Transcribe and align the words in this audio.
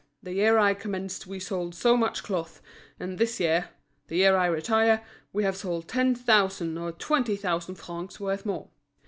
the 0.23 0.33
year 0.33 0.57
I 0.57 0.73
commenced 0.73 1.27
we 1.27 1.39
sold 1.39 1.75
so 1.75 1.95
much 1.95 2.23
cloth, 2.23 2.59
and 2.99 3.19
this 3.19 3.39
year, 3.39 3.69
the 4.07 4.15
year 4.15 4.35
I 4.35 4.47
retire, 4.47 5.05
we 5.31 5.43
have 5.43 5.55
sold 5.57 5.87
ten 5.87 6.15
thousand 6.15 6.75
or 6.79 6.91
twenty 6.91 7.35
thousand 7.35 7.75
francs' 7.75 8.19
worth 8.19 8.43
more.' 8.43 8.71